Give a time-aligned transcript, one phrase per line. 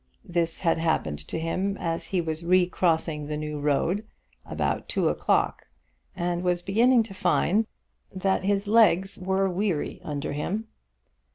[0.25, 4.03] This had happened to him as he was recrossing the New Road
[4.47, 5.67] about two o'clock,
[6.15, 7.67] and was beginning to find
[8.11, 10.67] that his legs were weary under him.